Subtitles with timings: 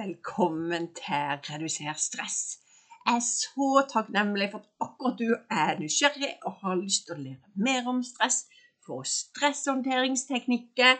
[0.00, 2.58] Velkommen til Reduser stress.
[3.06, 7.22] Jeg er så takknemlig for at akkurat du er nysgjerrig og har lyst til å
[7.24, 8.38] lære mer om stress,
[8.86, 10.94] få stresshåndteringsteknikker.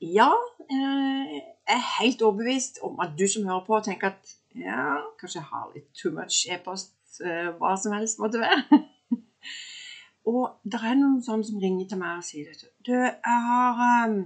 [0.01, 0.31] Ja,
[0.71, 5.41] eh, jeg er helt overbevist om at du som hører på, tenker at ja, kanskje
[5.41, 6.95] jeg har litt too much e-post,
[7.25, 8.83] eh, hva som helst måtte være.
[10.33, 12.71] og det er noen sånne som ringer til meg og sier det.
[12.87, 14.21] Du, jeg har um,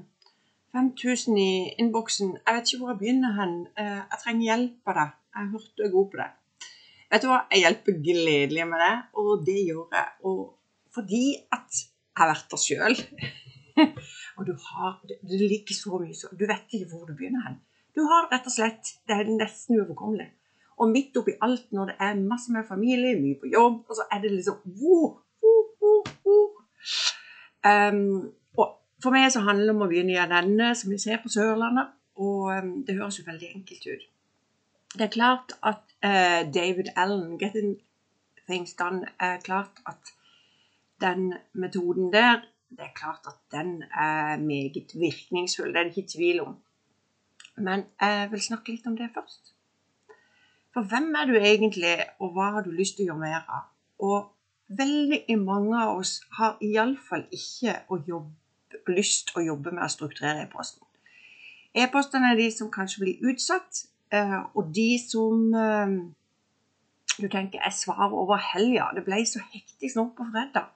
[0.73, 2.37] 5000 i innboksen.
[2.47, 3.55] Jeg vet ikke hvor jeg begynner hen.
[3.79, 5.19] Eh, jeg trenger hjelp av deg.
[5.37, 6.29] Jeg hørte hørt du er god på det.
[7.13, 10.09] Vet du hva, jeg hjelper gledelig med det, og det gjør jeg.
[10.29, 10.39] Og
[10.95, 12.97] fordi at jeg har vært der sjøl.
[14.37, 17.61] og du har Det ligger så mye så Du vet ikke hvor du begynner hen.
[17.97, 20.29] Du har rett og slett Det er nesten uoverkommelig.
[20.81, 24.07] Og midt oppi alt, når det er masse med familie, mye på jobb, og så
[24.13, 26.47] er det liksom hvor, hvor, hvor, hvor.
[27.63, 28.33] Um,
[29.03, 31.33] for meg så handler det om å begynne i en ende, som vi ser på
[31.33, 31.93] Sørlandet.
[32.23, 34.09] Og um, det høres jo veldig enkelt ut.
[34.93, 37.77] Det er klart at uh, David Allen, 'Getting
[38.49, 40.13] Things Done', er klart at
[41.01, 45.69] den metoden der det er klart at den er meget virkningsfull.
[45.69, 46.57] Det er det ikke tvil om.
[47.57, 49.53] Men jeg vil snakke litt om det først.
[50.73, 53.67] For hvem er du egentlig, og hva har du lyst til å gjøre mer av?
[53.99, 54.31] Og
[54.81, 58.42] veldig mange av oss har iallfall ikke å jobbe
[58.89, 60.83] lyst å jobbe med å strukturere e-posten.
[61.73, 65.95] E-postene er de som kanskje blir utsatt, eh, og de som eh,
[67.17, 68.91] du tenker jeg svarer over helga.
[68.97, 70.69] Det ble så hektisk nå på fredag.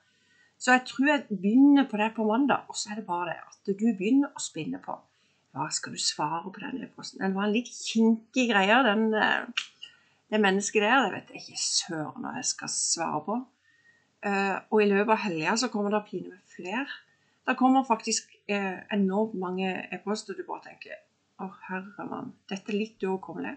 [0.57, 3.41] Så jeg tror jeg begynner på det på mandag, og så er det bare det
[3.45, 4.97] at du begynner å spinne på
[5.57, 7.21] hva skal du svare på den e-posten.
[7.21, 9.67] Den var en litt kinkig greie, den, eh,
[10.33, 11.05] det mennesket der.
[11.05, 13.43] Det vet jeg ikke søren hva jeg skal svare på.
[14.27, 16.87] Og i løpet av helga så kommer det pinlig med flere.
[17.47, 20.99] Det kommer faktisk eh, enormt mange e-poster du bare tenker
[21.39, 23.53] Å, herre mann, dette er litt uoverkommelig.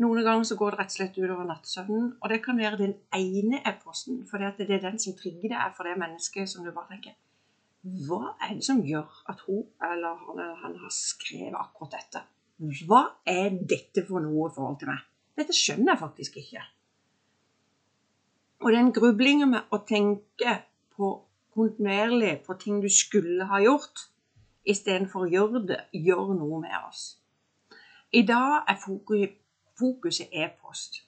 [0.00, 2.94] Noen ganger så går det rett og slett utover nattsøvnen, og det kan være den
[3.16, 6.96] ene e-posten, for det er den som trigger deg for det mennesket som du bare
[6.96, 7.14] tenker
[8.08, 12.24] Hva er det som gjør at hun eller han, eller han har skrevet akkurat dette?
[12.88, 15.04] Hva er dette for noe i forhold til meg?
[15.36, 16.64] Dette skjønner jeg faktisk ikke.
[18.64, 20.58] Og den grublingen med å tenke
[20.96, 21.12] på
[21.56, 24.06] kontinuerlig på ting du skulle ha gjort,
[24.66, 27.16] istedenfor gjøre det, gjør noe med oss.
[28.12, 28.78] I dag er
[29.78, 31.02] fokuset e-post.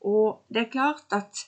[0.00, 1.46] Og det er klart at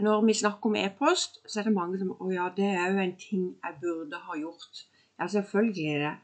[0.00, 3.02] når vi snakker om e-post, så er det mange som Å ja, det er jo
[3.02, 4.84] en ting jeg burde ha gjort.
[5.18, 6.14] Ja, selvfølgelig er det.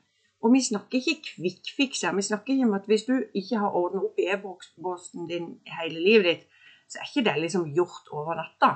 [0.43, 2.15] Og vi snakker ikke kvikkfikser.
[2.17, 6.03] Vi snakker ikke om at hvis du ikke har ordnet opp i e-posten din hele
[6.03, 6.47] livet ditt,
[6.91, 8.71] så er ikke det liksom gjort over natta.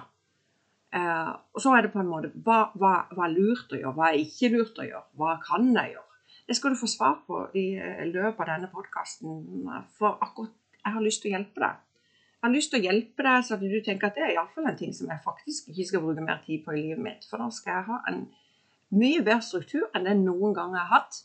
[0.95, 3.95] Eh, og så er det på en måte hva, hva, hva, er lurt å gjøre,
[3.97, 6.21] hva er ikke lurt å gjøre, hva kan jeg gjøre?
[6.45, 9.41] Det skal du få svar på i eh, løpet av denne podkasten,
[9.99, 10.55] for akkurat
[10.85, 11.83] jeg har lyst til å hjelpe deg.
[12.45, 14.67] Jeg har lyst til å hjelpe deg så at du tenker at det er iallfall
[14.69, 17.25] en ting som jeg faktisk ikke skal bruke mer tid på i livet mitt.
[17.31, 18.19] For da skal jeg ha en
[18.95, 21.23] mye bedre struktur enn den noen gang jeg har hatt.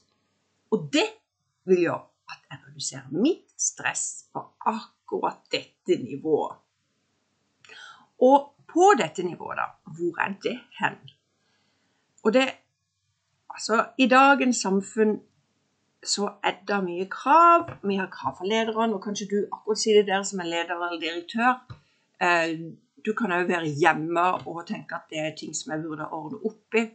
[0.71, 1.09] Og det
[1.67, 6.55] vil gjøre at jeg reduserer mitt stress på akkurat dette nivået.
[8.23, 10.97] Og på dette nivået, da, hvor er det hen?
[12.23, 12.49] Og det
[13.59, 15.17] Altså, i dagens samfunn
[16.05, 17.71] så er det mye krav.
[17.83, 20.77] Vi har krav fra lederen, og kanskje du akkurat sier det der som er leder
[20.77, 21.57] eller direktør.
[22.21, 22.53] Eh,
[23.05, 26.39] du kan òg være hjemme og tenke at det er ting som jeg burde ordne
[26.45, 26.85] opp i.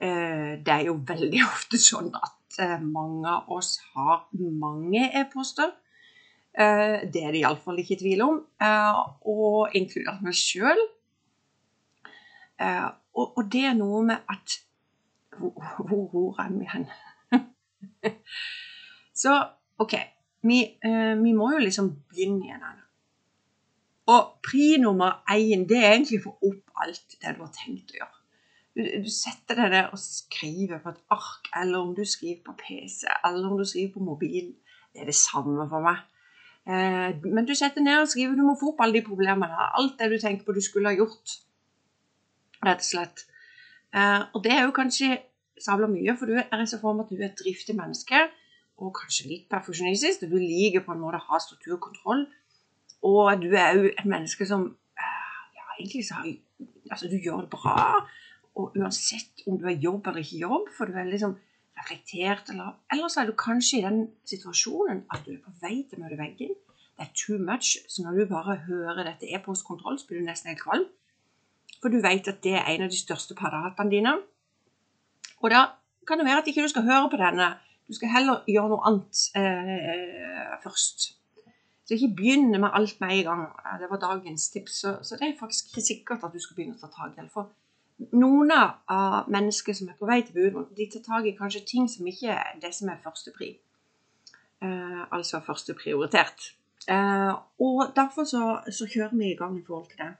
[0.00, 5.74] Eh, det er jo veldig ofte sånn at eh, mange av oss har mange e-poster.
[6.52, 8.98] Eh, det er det iallfall ikke tvil om, eh,
[9.32, 10.80] og inkludert meg sjøl.
[12.60, 14.60] Eh, og, det er noe med at
[15.32, 16.84] Hvor, hvor er vi hen?
[19.22, 19.32] Så
[19.80, 19.94] OK.
[20.42, 20.58] Vi,
[21.22, 22.82] vi, må jo liksom begynne igjen her.
[24.12, 27.94] Og pri nummer én det er egentlig å få opp alt det du har tenkt
[27.94, 28.18] å gjøre.
[28.76, 32.56] Du, du, setter deg der og skriver på et ark, eller om du skriver på
[32.60, 34.52] PC, eller om du skriver på mobil.
[34.92, 36.02] Det er det samme for meg.
[36.66, 39.68] Eh, men du setter ned og skriver, du må få opp alle de problemene.
[39.78, 41.38] Alt det du tenker på du skulle ha gjort.
[42.62, 43.24] Rett og slett.
[43.94, 45.16] Eh, og det er jo kanskje
[45.62, 48.28] sabla mye, for du er så form at du er et driftig menneske.
[48.82, 50.24] og kanskje litt perfeksjonistisk.
[50.26, 52.24] Du liker på en måte å ha struktur og kontroll.
[53.06, 54.64] Og du er òg et menneske som
[54.98, 56.32] eh, ja, egentlig så har,
[56.90, 58.00] altså, du gjør det bra.
[58.58, 61.36] Og uansett om du er jobb eller ikke jobb, for du er liksom
[61.82, 65.98] reflektert, eller ellers er du kanskje i den situasjonen at du er på vei til
[65.98, 66.54] å møte veggen.
[66.96, 67.76] Det er too much.
[67.88, 70.86] Så når du bare hører dette e-postkontroll, så blir du nesten helt kvalm.
[71.82, 74.12] For du vet at det er en av de største paratene dine.
[75.42, 75.64] Og da
[76.06, 77.48] kan det være at ikke du skal høre på denne.
[77.88, 81.08] Du skal heller gjøre noe annet eh, først.
[81.82, 83.42] Så ikke begynne med alt med en gang.
[83.80, 84.78] Det var dagens tips.
[84.84, 87.24] Så, så, det er faktisk ikke sikkert at du skal begynne å ta tak i
[87.24, 87.32] det.
[87.34, 87.50] For
[88.12, 91.88] noen av mennesker som er på vei til budrunden, de tar tak i kanskje ting
[91.90, 93.52] som ikke er det som er førstepri.
[94.62, 96.52] Eh, altså førsteprioritert.
[96.88, 97.32] Eh,
[97.66, 100.12] og derfor så, så, kjører vi i gang i forhold til det.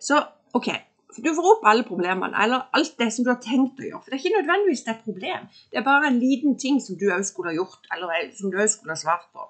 [0.00, 0.22] Så
[0.52, 0.68] OK.
[1.10, 4.00] Du får opp alle problemene, eller alt det som du har tenkt å gjøre.
[4.00, 5.48] For det er ikke nødvendigvis det er problem.
[5.72, 8.56] Det er bare en liten ting som du òg skulle ha gjort, eller som du
[8.56, 9.48] òg skulle ha svart på.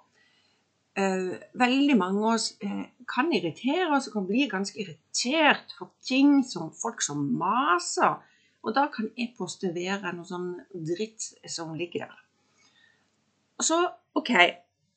[0.98, 5.92] Uh, veldig mange av oss uh, kan irritere oss og kan bli ganske irritert for
[6.02, 8.18] ting som folk som maser.
[8.66, 12.24] Og da kan e-poster være noe sånn dritt som ligger der.
[13.60, 13.78] Og så,
[14.18, 14.32] OK,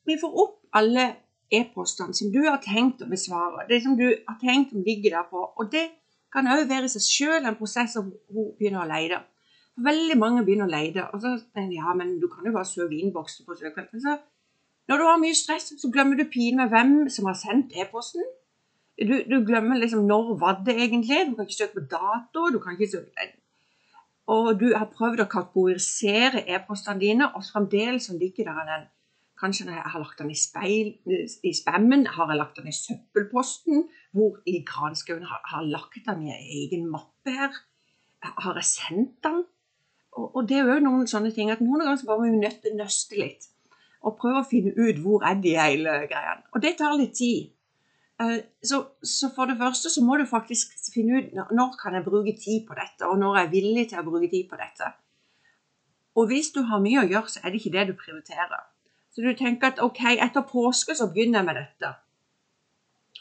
[0.08, 1.06] vi får opp alle
[1.54, 3.66] e-postene som du har tenkt å besvare.
[3.68, 5.42] Det som du har tenkt å ligge der på.
[5.56, 5.86] Og det
[6.34, 9.22] kan òg være i seg sjøl en prosess hvor hun begynner å leide.
[9.84, 11.06] Veldig mange begynner å leide.
[11.12, 14.24] Og så tenker de ja, men du kan jo bare søke innboksen på søkefeltet.
[14.88, 18.24] Når du har mye stress, så glemmer du pinlig hvem som har sendt e-posten.
[19.00, 21.24] Du, du, glemmer liksom når var det egentlig.
[21.30, 22.50] Du kan ikke søke på dato.
[22.52, 23.30] du kan ikke søke...
[24.26, 28.86] Og du har prøvd å kategorisere e-postene dine, og fremdeles ligger der den
[29.34, 30.92] Kanskje jeg har lagt den i, speil,
[31.42, 36.22] i spammen, har jeg lagt den i søppelposten, hvor i granskauen har, har lagt den
[36.22, 37.56] i egen mappe her.
[38.22, 39.42] Har jeg sendt den?
[40.14, 42.76] Og, og det er jo noen sånne ting at noen ganger så bare må vi
[42.78, 43.50] nøste litt.
[44.04, 46.38] Og prøve å finne ut hvor er de hele greia.
[46.52, 47.54] Og det tar litt tid.
[48.20, 52.06] Eh, så, så, for det første så må du faktisk finne ut når kan jeg
[52.06, 54.92] bruke tid på dette, og når jeg er villig til å bruke tid på dette.
[56.14, 58.62] Og hvis du har mye å gjøre, så er det ikke det du prioriterer.
[59.14, 61.90] Så du tenker at ok, etter påske så begynner jeg med dette.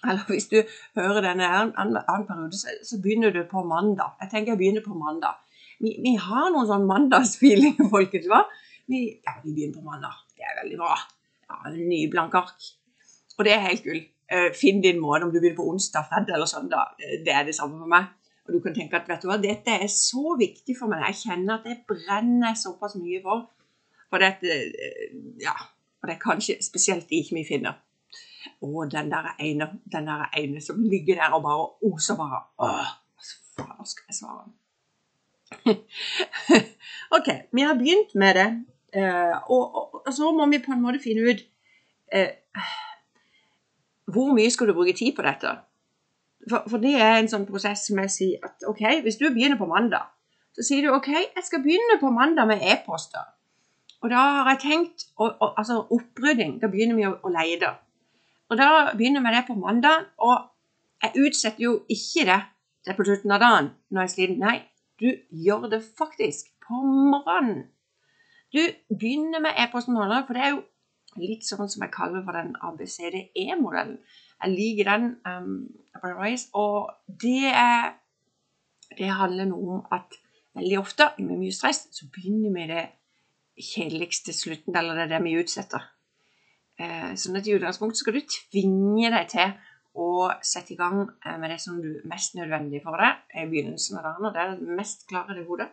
[0.03, 0.59] Eller hvis du
[0.97, 4.17] hører denne annen periode, så, så, begynner du på mandag.
[4.21, 5.39] Jeg tenker jeg begynner på mandag.
[5.79, 8.27] Vi, vi har noen sånn mandagsfeeling, folkens.
[8.31, 8.43] hva?
[8.89, 10.22] Vi, ja, vi begynner på mandag.
[10.63, 10.95] Veldig bra.
[11.49, 12.67] Ja, Ny blank ark.
[13.37, 14.03] Og det er helt gull.
[14.33, 16.95] Uh, finn din måte om du begynner på onsdag, fredag eller søndag.
[17.01, 18.07] Uh, det er det samme for meg.
[18.47, 21.03] Og du kan tenke at vet du hva, dette er så viktig for meg.
[21.09, 23.45] Jeg kjenner at det brenner såpass mye for.
[24.07, 25.55] For dette, uh, ja,
[25.99, 27.79] og det er kanskje spesielt de ikke vi finner.
[28.63, 32.91] Og den der ene, den der ene som ligger der og bare oser bare Åh,
[33.55, 34.51] hva faen skal jeg svare?
[37.17, 38.49] ok, vi har begynt med det.
[38.93, 41.39] Uh, og, og, og, så må vi på en måte finne ut
[42.13, 42.65] uh,
[44.13, 45.53] hvor mye skal du bruke tid på dette.
[46.49, 49.57] For, for, det er en sånn prosess som jeg sier at ok, hvis du begynner
[49.57, 50.11] på mandag,
[50.53, 53.25] så sier du ok, jeg skal begynne på mandag med e-poster.
[54.03, 56.57] Og da har jeg tenkt og, og, Altså opprydding.
[56.61, 57.71] Da begynner vi å, å lete.
[58.51, 60.09] Og da begynner vi det på mandag.
[60.19, 60.35] Og
[61.03, 62.41] jeg utsetter jo ikke det
[62.83, 64.43] til på slutten av dagen når jeg er sliten.
[64.43, 64.57] Nei,
[64.99, 65.07] du
[65.45, 67.63] gjør det faktisk på morgenen.
[68.53, 68.61] Du
[68.93, 70.63] begynner med e-posten morgen, for det er jo
[71.21, 73.97] litt sånn som jeg kaller for den ABCDE-modellen.
[74.43, 75.07] Jeg liker den.
[75.25, 75.55] Um,
[76.53, 77.93] og det er
[78.93, 80.13] Det handler noe om at
[80.53, 82.83] veldig ofte med mye stress så begynner vi det
[83.57, 85.87] kjedeligste slutten, eller det er det vi utsetter.
[86.77, 89.55] Eh, sånn at i utgangspunktet skal du tvinge deg til
[89.97, 93.47] å sette i gang eh, med det som du er mest nødvendig for deg i
[93.49, 94.27] begynnelsen av dagen.
[94.29, 95.71] og Det er det mest klare i hodet.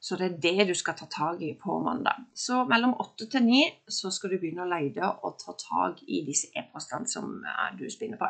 [0.00, 2.26] Så det er det du skal ta tak i på mandag.
[2.36, 6.22] Så mellom åtte til ni så skal du begynne å lete og ta tak i
[6.26, 8.28] disse e-postene som eh, du spinner på.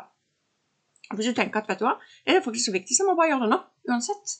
[1.15, 1.95] Hvis du tenker at vet du hva,
[2.25, 3.59] det er faktisk så viktig, så må bare gjøre det nå.
[3.91, 4.37] Uansett.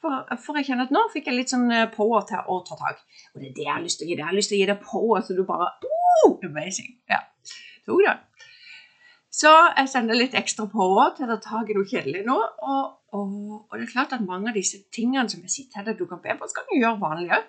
[0.00, 2.76] For, for, jeg kjenner at nå fikk jeg litt sånn eh, power til å ta
[2.80, 3.04] tak.
[3.34, 4.24] Og det er det jeg har lyst til å gi deg.
[4.24, 6.94] Jeg har lyst til å gi deg power, så du bare oh, Amazing.
[7.10, 7.20] Ja.
[7.86, 8.16] Tok det.
[9.40, 12.36] Så jeg sender litt ekstra power til å ta tak i noe kjedelig nå.
[12.40, 15.96] Og, og, og, det er klart at mange av disse tingene som jeg sitter her,
[15.98, 17.48] du kan be på, skal du gjøre vanlig òg.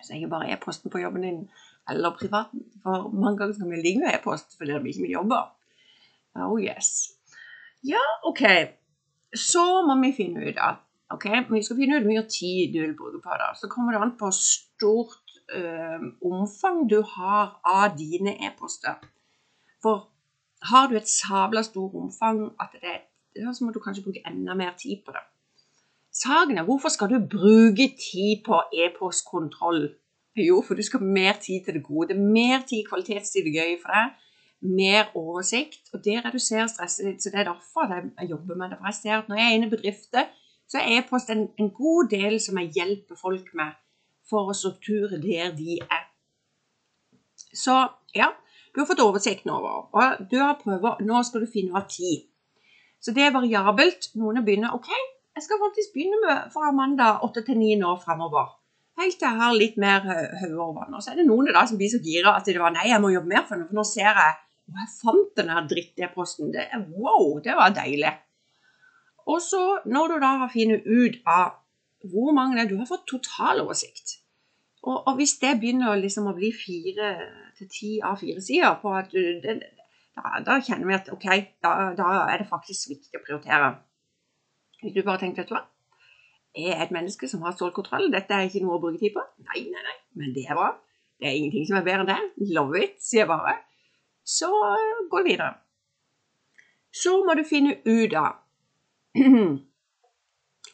[0.00, 1.40] Så ikke bare e-posten på jobben din
[1.90, 2.64] eller privaten.
[2.82, 5.50] For mange ganger skal vi ligge med e-post fordi vi ikke jobber.
[6.34, 7.10] Oh yes.
[7.84, 8.42] Ja, OK.
[9.34, 12.80] Så må vi finne ut at Ok, Vi skal finne ut hvor mye tid du
[12.84, 13.48] vil bruke på det.
[13.58, 18.94] Så kommer det an på stort øh, omfang du har av dine e-poster.
[19.82, 20.06] For
[20.62, 23.00] har du et sabla stort omfang at det er,
[23.54, 25.22] så må du kanskje bruke enda mer tid på det.
[26.12, 29.82] Saken er hvorfor skal du bruke tid på e-postkontroll
[30.36, 32.14] Jo, for du skal ha mer tid til det gode.
[32.14, 34.12] Mer tid, kvalitetstid er gøy for deg.
[34.78, 35.90] Mer oversikt.
[35.92, 37.22] Og det reduserer stresset ditt.
[37.22, 38.78] Så det er derfor jeg jobber med det.
[38.78, 40.30] For jeg at når jeg er inne i bedrifter,
[40.70, 43.74] så er e-post en, en, god del som jeg hjelper folk med
[44.30, 46.06] for å strukture der de er.
[47.50, 47.74] Så
[48.14, 48.30] ja,
[48.70, 49.90] du har fått oversikten over.
[49.90, 52.29] Og du har prøver, nå skal du finne av tid.
[53.00, 54.10] Så det er variabelt.
[54.20, 54.90] Noen begynner OK,
[55.36, 58.50] jeg skal faktisk begynne med fra mandag 8 til 9 nå framover.
[59.00, 60.96] Helt til jeg har litt mer hode over vann.
[60.98, 63.00] Og så er det noen da som blir så gira at det var nei, jeg
[63.00, 64.38] må jobbe mer for noe, for nå ser jeg
[64.70, 66.52] og jeg fant den her dritt-e-posten.
[66.94, 68.12] Wow, det var deilig.
[69.26, 71.56] Og så, når du da har funnet ut av
[72.10, 74.20] hvor mange det er Du har fått totaloversikt.
[74.82, 77.10] Og, og hvis det begynner liksom å bli fire
[77.58, 79.58] til ti av fire sider på at du, det,
[80.20, 81.26] da, da, kjenner vi at OK,
[81.64, 83.70] da, da, er det faktisk viktig å prioritere.
[84.80, 85.66] Hvis du bare tenker, vet du hva
[86.56, 88.08] Jeg er et menneske som har stålkontroll.
[88.10, 89.22] Dette er ikke noe å bruke tid på.
[89.46, 90.72] Nei, nei, nei, men det er bra.
[91.20, 92.48] Det er ingenting som er bedre enn det.
[92.56, 93.54] Love it, sier jeg bare.
[94.26, 94.50] Så
[95.12, 95.52] går vi videre.
[96.90, 98.40] Så må du finne ut av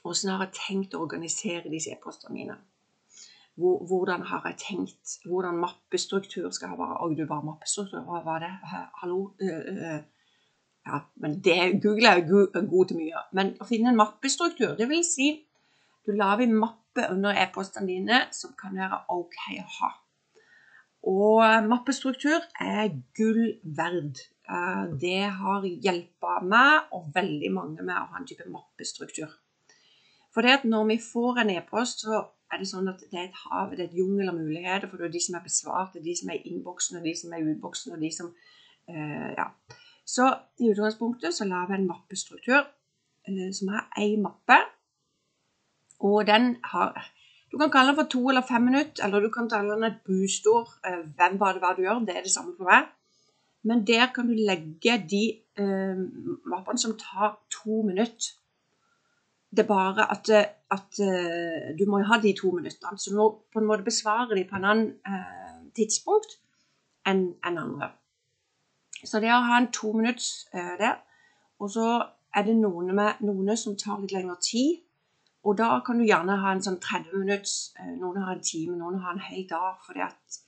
[0.06, 2.56] hvordan har tenkt å organisere disse e-postene mine
[3.56, 6.96] hvordan har jeg tenkt, hvordan mappestruktur skal være.
[7.00, 8.52] Og du bare mappestruktur, hva var det?
[9.00, 9.20] Hallo?
[9.40, 10.00] Uh, uh,
[10.86, 13.22] ja, men det Google er jo god til mye.
[13.32, 15.32] Men å finne en mappestruktur, det vil si
[16.06, 19.90] du lager en mappe under e-postene dine som kan være OK å ha.
[21.06, 24.20] Og mappestruktur er gull verd.
[25.00, 29.32] Det har hjulpet meg og veldig mange med å ha en type mappestruktur.
[30.34, 32.22] For det at når vi får en e-post, så
[32.52, 34.86] er det sånn at det er et hav, det er et jungel av muligheter.
[34.90, 37.08] For det er de som er besvart, det er de som er i innboksen, og
[37.08, 39.50] de som er i utboksen, og de som uh, Ja.
[40.06, 40.28] Så
[40.62, 44.60] i utgangspunktet så lager jeg en mappestruktur uh, som har én mappe.
[46.06, 47.12] Og den har
[47.50, 50.00] Du kan kalle den for to eller fem minutter, eller du kan kalle den et
[50.06, 50.70] busord.
[50.86, 52.04] Uh, hvem var det hva du gjør?
[52.06, 52.88] Det er det samme for meg.
[53.64, 55.24] Men der kan du legge de
[56.46, 58.36] mappene som tar to minutter
[59.56, 60.30] det er bare at,
[60.70, 62.98] at uh, du må ha de to minuttene.
[62.98, 66.38] Så du må på en måte besvare de på en annen uh, tidspunkt
[67.08, 67.90] enn en andre.
[69.04, 70.98] Så det å ha en to minutts uh, der,
[71.60, 71.86] og så
[72.36, 74.82] er det noen, med, noen som tar litt lengre tid.
[75.46, 77.52] Og da kan du gjerne ha en sånn 30 minutts,
[78.00, 79.78] noen har en time, noen har en hel dag.
[79.86, 80.40] fordi at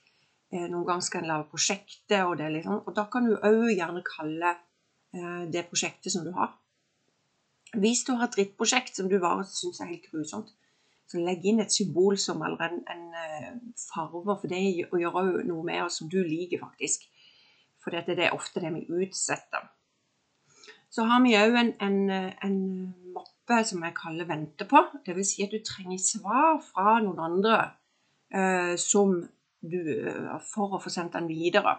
[0.50, 4.02] noen ganger skal en lage prosjektet, og, det liksom, og da kan du òg gjerne
[4.04, 4.56] kalle
[5.54, 6.50] det prosjektet som du har
[7.82, 10.50] hvis du har et drittprosjekt som du bare syns er helt grusomt,
[11.08, 13.04] så legg inn et symbol som eller en, en
[13.80, 14.61] farge, farve, for det
[15.00, 17.06] gjør òg noe med oss som du liker, faktisk.
[17.80, 19.70] For det er ofte det vi utsetter.
[20.92, 21.99] Så har vi òg en, en,
[22.44, 22.61] en,
[23.16, 25.00] mappe som jeg kaller 'vente på'.
[25.06, 25.35] Dvs.
[25.35, 27.56] Si at du trenger svar fra noen andre
[28.35, 29.14] uh, som
[29.61, 31.78] du, uh, for å få sendt den videre.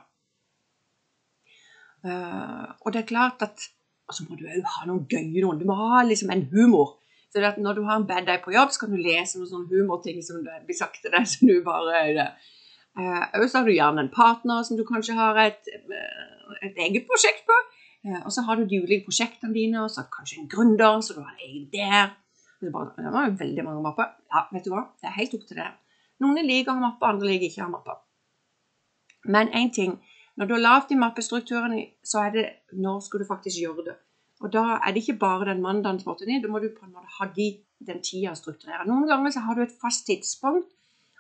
[2.06, 3.70] Uh, og det er klart at
[4.10, 5.60] og så må du òg ha noen gøye noen.
[5.62, 6.96] Du må ha liksom en humor.
[7.30, 9.70] Så når du har en bad day på jobb, så kan du lese noen sånne
[9.70, 11.28] humorting som det blir sagt til deg.
[11.32, 12.30] så du bare det.
[12.98, 17.06] Uh, så har du gjerne en partner som du kanskje har et, uh, et eget
[17.10, 17.60] prosjekt på.
[18.08, 20.50] Uh, og så har du de ulike prosjektene dine, og så har du kanskje en
[20.50, 22.16] gründer, så du har en egen der.
[22.60, 24.10] Det, var veldig mange mapper.
[24.34, 24.88] Ja, vet du hva?
[25.00, 25.70] Det er helt opp til det.
[26.20, 28.02] Noen liker å ha mapper, andre liker ikke å ha mapper.
[29.30, 30.00] Men én ting
[30.40, 33.96] når du har lavt de mappestrukturene, så er det når skal du faktisk gjøre det.
[34.40, 36.86] Og da er det ikke bare den mandagen som måtte ned, da må du på
[36.86, 37.48] en måte ha de,
[37.88, 38.86] den tida å strukturere.
[38.88, 40.72] Noen ganger så har du et fast tidspunkt,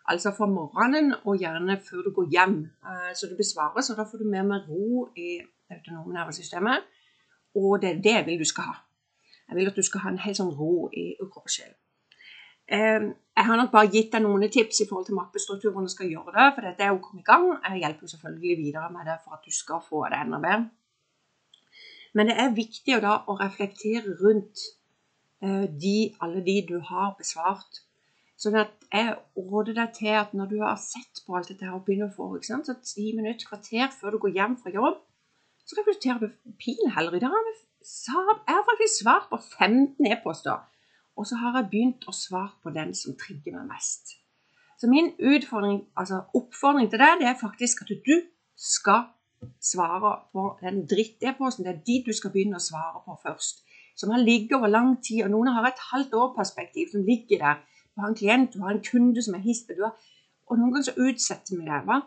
[0.07, 2.55] altså for morgenen og gjerne før du går hjem.
[2.79, 5.35] Eh, så du besvarer, så da får du mer med ro i
[5.69, 6.87] autonome nervesystemet.
[7.59, 8.79] Og det er det jeg vil du skal ha.
[9.49, 11.75] Jeg vil at du skal ha en helt sånn ro i kropp og sjel.
[11.75, 11.88] Ehm,
[12.69, 16.09] jeg har nok bare gitt deg noen tips i forhold til mappestruktur hvordan du skal
[16.11, 16.47] gjøre det.
[16.55, 17.47] For dette er jo kommet i gang.
[17.65, 20.69] Jeg hjelper selvfølgelig videre med det for at du skal få det enda bedre.
[22.13, 24.65] Men det er viktig da å reflektere rundt
[25.45, 27.83] eh, de, alle de du har besvart.
[28.39, 31.75] Sånn at jeg råder deg til at når du har sett på alt dette her
[31.77, 35.01] og begynner å få så ti minutter, kvarter før du går hjem fra jobb,
[35.67, 37.15] så reflekterer du pilen heller.
[37.15, 40.59] I dag jeg har faktisk svart på 15 e-poster
[41.19, 44.15] og så har jeg begynt å svare på den som trigger meg mest.
[44.79, 48.15] Så min altså oppfordring til deg, det er faktisk at du
[48.55, 49.09] skal
[49.59, 51.65] svare på den dritt-e-posten.
[51.65, 53.65] Det er de du skal begynne å svare på først.
[53.99, 57.59] Som har ligget over lang tid, og noen har et halvt år-perspektiv som ligger der.
[57.91, 59.75] Du har en klient, du har en kunde som er hispe,
[60.47, 61.81] og noen ganger så utsetter vi det.
[61.87, 61.99] Va?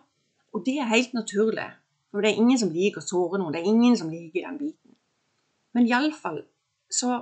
[0.56, 1.68] Og det er helt naturlig.
[2.10, 3.52] For det er ingen som liker å såre noen.
[3.52, 4.96] Det er ingen som liker den biten.
[5.76, 6.42] Men iallfall
[6.92, 7.20] så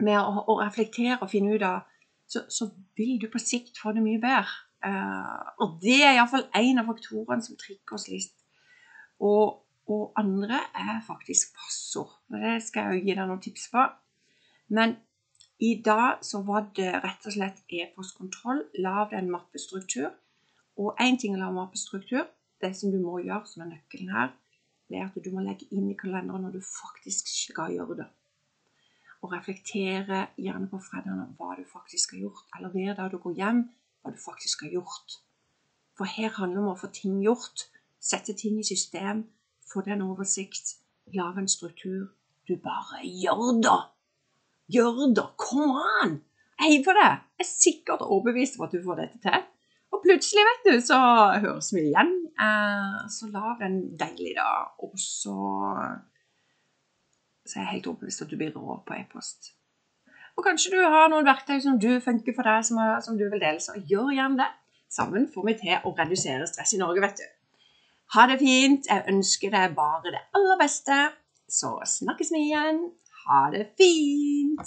[0.00, 1.88] med å, å, reflektere og finne ut av,
[2.26, 4.46] så, så, vil du på sikt få det mye bedre.
[4.82, 8.34] Uh, og det er iallfall en av faktorene som trigger oss litt.
[9.22, 9.60] Og,
[9.92, 12.16] og andre er faktisk passord.
[12.32, 13.84] Det skal jeg jo gi deg noen tips på.
[14.74, 14.96] Men
[15.62, 18.64] i dag så var det rett og slett e-postkontroll.
[18.82, 20.10] Lag en mappestruktur.
[20.80, 22.24] Og én ting å lage mappestruktur.
[22.62, 24.32] Det som du må gjøre, som er nøkkelen her,
[24.88, 28.08] det er at du må legge inn i kalenderen når du faktisk skal gjøre det.
[29.22, 32.46] Og reflektere gjerne på fredagen hva du faktisk har gjort.
[32.56, 33.60] Eller hver dag du går hjem,
[34.02, 35.20] hva du faktisk har gjort.
[35.98, 37.68] For her handler det om å få ting gjort.
[38.02, 39.26] Sette ting i system.
[39.70, 40.76] Få den en oversikt.
[41.14, 42.10] Lage en struktur.
[42.48, 43.80] Du bare gjør det!
[44.74, 45.26] Gjør det!
[45.38, 46.18] Kom an!
[46.58, 47.22] Jeg heier på deg!
[47.38, 49.44] Jeg er sikkert overbevist om at du får dette til.
[49.92, 50.98] Og plutselig, vet du, så
[51.44, 52.12] høres vi igjen.
[52.40, 54.72] Eh, så lag en deilig dag.
[54.82, 55.36] Og så
[57.46, 59.52] Så er jeg helt overbevist at du blir rå på e-post.
[60.36, 63.42] Og kanskje du har noen verktøy som du funker for deg, som, som du vil
[63.42, 64.48] dele, så gjør gjerne det.
[64.92, 67.26] Sammen får vi til å redusere stress i Norge, vet du.
[68.12, 68.88] Ha det fint.
[68.88, 70.98] Jeg ønsker deg bare det aller beste.
[71.48, 72.82] Så snakkes vi igjen.
[73.24, 74.60] Ha det fint.